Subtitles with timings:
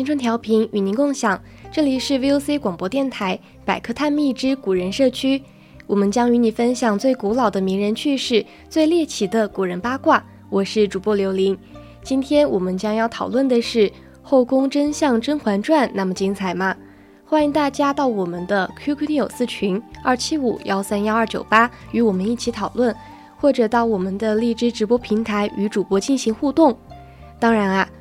[0.00, 1.38] 青春调频与您共享，
[1.70, 5.42] 这里是 VOC 广播电台百科探秘之古人社区，
[5.86, 10.24] 我们将与你分享最古老的名人趣事，最猎奇的古人八卦。
[10.48, 11.54] 我是主播刘琳，
[12.02, 13.88] 今天我们将要讨论的是
[14.22, 16.74] 《后宫真相甄嬛传》，那么精彩吗？
[17.26, 22.96] 欢迎大家到我们的 QQ 听友四群二七五幺三幺二九八与我们一起讨论，
[23.36, 26.74] 或者到我们的荔枝直播平台与主播进行互动。
[27.38, 27.86] 当然啊。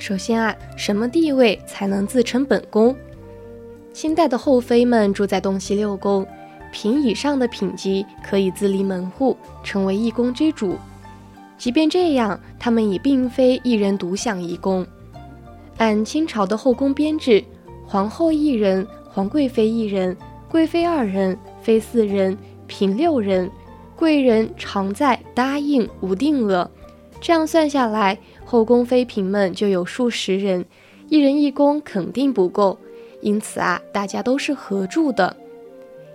[0.00, 2.96] 首先啊，什么地位才能自称本宫？
[3.92, 6.26] 清代的后妃们住在东西六宫，
[6.72, 10.76] 嫔以上的品级可以自立门户，成为一宫之主。
[11.58, 14.86] 即便这样，他们也并非一人独享一宫。
[15.76, 17.44] 按清朝的后宫编制，
[17.86, 20.16] 皇后一人，皇贵妃一人，
[20.48, 22.36] 贵妃二人，妃四人，
[22.66, 23.50] 嫔六人，
[23.94, 26.70] 贵人常在，答应无定额。
[27.20, 28.16] 这样算下来。
[28.50, 30.64] 后宫妃嫔们就有数十人，
[31.08, 32.76] 一人一宫肯定不够，
[33.20, 35.36] 因此啊，大家都是合住的。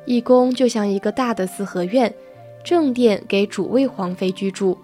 [0.06, 2.14] 一宫就像一个大的四合院，
[2.62, 4.78] 正殿给主位皇妃居住，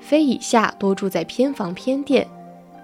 [0.00, 2.26] 妃以下多住在偏房偏殿。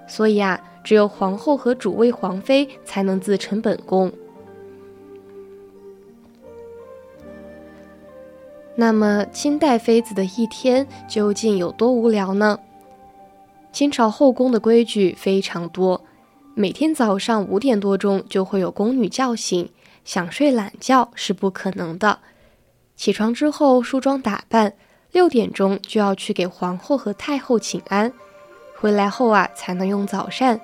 [0.06, 4.12] 所以啊，只有皇后和主位皇妃才能自称本宫。
[8.76, 12.58] 那么，清代妃子的一天究竟有多无聊呢？
[13.72, 16.02] 清朝后宫的规矩非常多，
[16.54, 19.70] 每天早上五点多钟就会有宫女叫醒，
[20.04, 22.18] 想睡懒觉是不可能的。
[22.96, 24.74] 起床之后梳妆打扮，
[25.12, 28.12] 六点钟就要去给皇后和太后请安，
[28.76, 30.60] 回来后啊才能用早膳。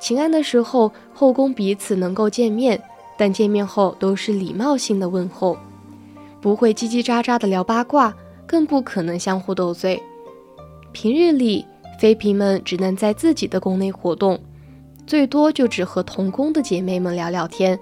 [0.00, 2.82] 请安的时候，后宫彼此能够见面，
[3.16, 5.56] 但见面后都是礼貌性的问候，
[6.40, 8.14] 不会叽叽喳喳的聊八卦，
[8.46, 10.02] 更不可能相互斗嘴。
[10.92, 11.64] 平日里。
[12.00, 14.40] 妃嫔们只能在自己的宫内活动，
[15.06, 17.78] 最多就只和同宫的姐妹们聊聊天。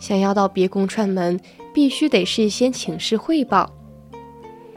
[0.00, 1.38] 想要到别宫串门，
[1.72, 3.72] 必须得事先请示汇报。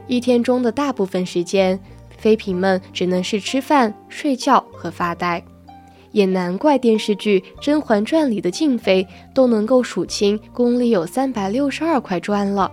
[0.06, 1.80] 一天中的大部分时间，
[2.20, 5.44] 妃嫔们只能是吃饭、睡觉和发呆。
[6.12, 12.72] 也难怪电视剧《甄嬛传》里的静妃都能够数清宫里有三百六十二块砖了。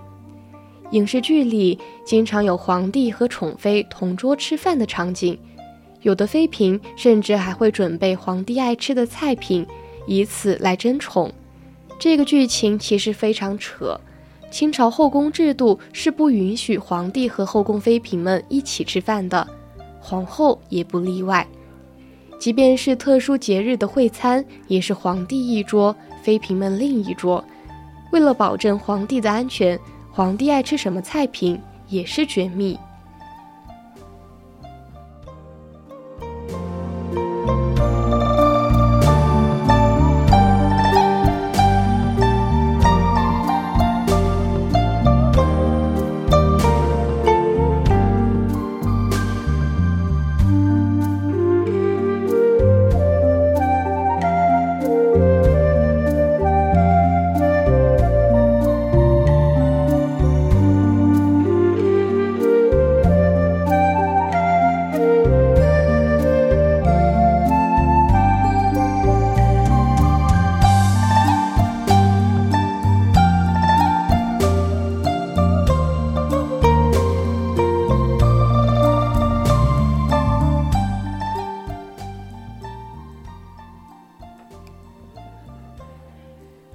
[0.90, 5.38] 影视剧里经常有皇帝和宠妃同桌吃饭的场景。
[6.04, 9.66] 有的妃嫔甚至还会准备皇帝爱吃的菜品，
[10.06, 11.32] 以此来争宠。
[11.98, 13.98] 这个剧情其实非常扯。
[14.50, 19.48] 清朝后宫制度是不允许皇帝和后宫妃嫔们一起吃饭的，
[19.98, 21.46] 皇后也不例外。
[22.38, 27.42] 即便是特殊节日的会餐，也是皇帝一桌，妃嫔们另一桌。
[28.12, 29.80] 为了保证皇帝的安全，
[30.12, 31.58] 皇帝爱吃什么菜品
[31.88, 32.78] 也是绝密。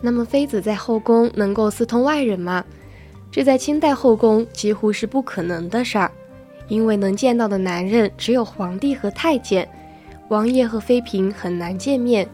[0.09, 2.65] 那么妃子在后宫能够私通外人吗？
[3.29, 6.11] 这在清代后宫几乎是不可能的事儿，
[6.67, 9.69] 因为能见到的男人只有皇帝和太监，
[10.29, 12.27] 王爷和妃嫔很难见面。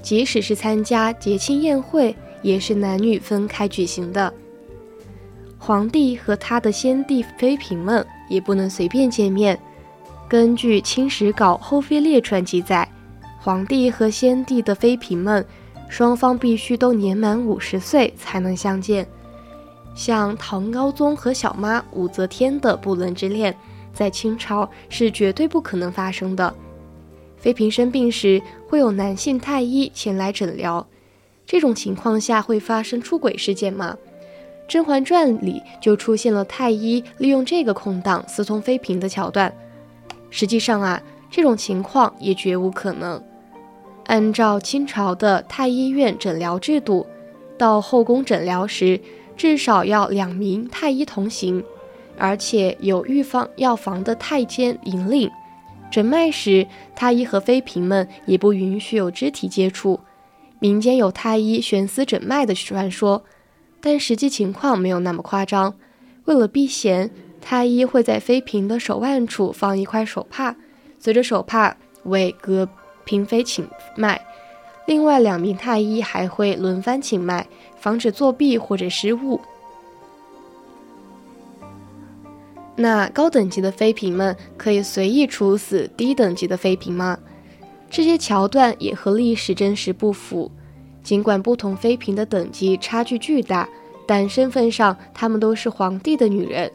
[0.00, 4.32] 即使是参加节庆宴会，也是男女分开举行的。
[5.58, 9.58] 皇帝和他的先帝妃嫔们也不能随便见面。
[10.30, 12.88] 根据《清史稿·后妃列传》记载，
[13.38, 15.44] 皇帝和先帝的妃嫔们。
[15.92, 19.06] 双方必须都年满五十岁才能相见。
[19.94, 23.54] 像唐高宗和小妈武则天的不伦之恋，
[23.92, 26.54] 在清朝是绝对不可能发生的。
[27.36, 30.86] 妃嫔生病时，会有男性太医前来诊疗。
[31.44, 33.94] 这种情况下会发生出轨事件吗？
[34.72, 39.54] 《甄嬛传》里就出现了太医利用这个空档私通妃嫔的桥段。
[40.30, 43.22] 实际上啊，这种情况也绝无可能。
[44.06, 47.06] 按照清朝的太医院诊疗制度，
[47.56, 49.00] 到后宫诊疗时，
[49.36, 51.64] 至少要两名太医同行，
[52.18, 55.30] 而且有御方药房的太监引领。
[55.90, 56.66] 诊脉时，
[56.96, 60.00] 太医和妃嫔们也不允许有肢体接触。
[60.58, 63.24] 民间有太医悬丝诊脉的传说，
[63.80, 65.74] 但实际情况没有那么夸张。
[66.24, 67.10] 为了避嫌，
[67.40, 70.56] 太医会在妃嫔的手腕处放一块手帕，
[70.98, 72.68] 随着手帕为隔。
[73.04, 74.20] 嫔妃请脉，
[74.86, 77.46] 另外两名太医还会轮番请脉，
[77.78, 79.40] 防止作弊或者失误。
[82.74, 87.18] 那高等级的妃嫔们可以随意处死低等级的妃嫔吗？
[87.90, 90.50] 这些桥段也和历史真实不符。
[91.02, 93.68] 尽管不同妃嫔的等级差距巨大，
[94.06, 96.72] 但身份上她们都是皇帝的女人，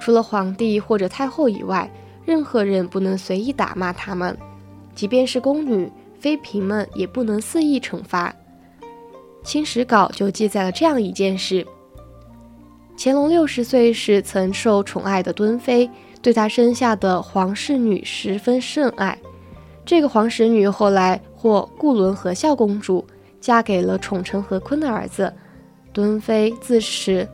[0.00, 1.90] 除了皇帝或者太后以外，
[2.24, 4.36] 任何人不能随意打骂她们。
[4.98, 8.34] 即便是宫女、妃嫔们也不能肆意惩罚。
[9.44, 11.64] 《清史稿》就记载了这样一件事：
[12.98, 15.88] 乾隆六十岁时，曾受宠爱的敦妃
[16.20, 19.16] 对他生下的皇室女十分甚爱。
[19.86, 23.06] 这个皇室女后来获固伦和孝公主，
[23.40, 25.32] 嫁给了宠臣和坤的儿子。
[25.92, 27.24] 敦妃自恃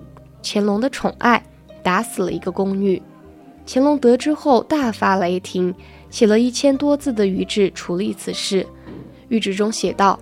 [0.43, 1.43] 乾隆的宠爱，
[1.83, 3.01] 打死了一个宫女。
[3.67, 5.75] 乾隆得知后大发雷霆。
[6.11, 8.65] 写了一千多字的谕旨处理此事。
[9.29, 10.17] 谕旨中写道：“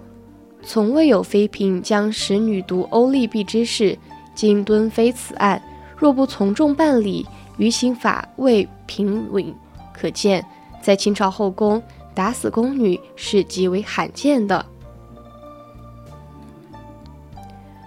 [0.65, 3.99] 从未有妃嫔将使女毒欧丽璧之事，
[4.35, 5.63] 今敦妃此案，
[5.95, 7.27] 若不从重办理，
[7.59, 9.55] 于刑法未平允。
[9.93, 10.43] 可见，
[10.81, 11.83] 在清朝后宫
[12.15, 14.65] 打死宫女是极为罕见的。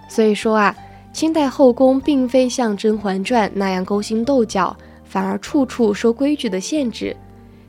[0.08, 0.76] 所以说啊，
[1.12, 4.76] 清代后宫并非像《甄嬛传》那样勾心斗角，
[5.08, 7.16] 反而处处受规矩的限制。”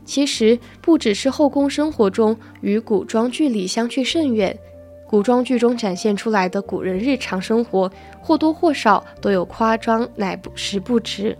[0.04, 4.58] 其实不只是后宫生活中与古装剧里相去甚远，
[5.06, 7.92] 古装剧中展现出来的古人日常生活
[8.22, 11.36] 或多或少都有夸张，乃不实不值。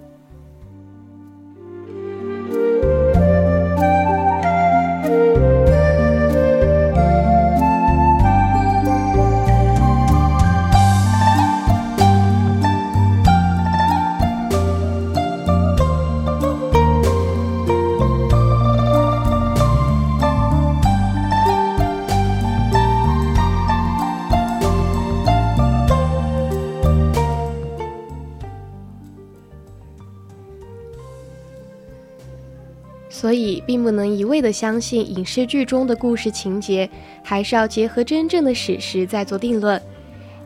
[33.09, 36.88] 所以，并不能一味地相信影视剧中的故事情节，
[37.23, 39.81] 还是要结合真正的史实再做定论。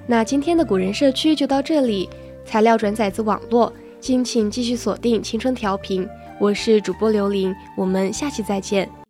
[0.06, 2.08] 那今天的古人社区就到这里，
[2.44, 9.01] 材料转载自网络，敬请继续锁定青春调频，我是主播刘琳，我们下期再见。